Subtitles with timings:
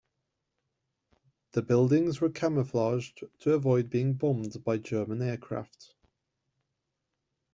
[1.51, 5.93] The buildings were camouflaged to avoid being bombed by German aircraft.